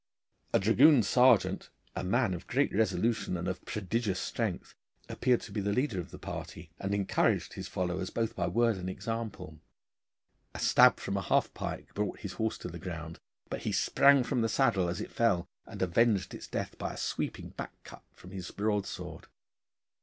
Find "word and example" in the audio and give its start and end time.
8.47-9.59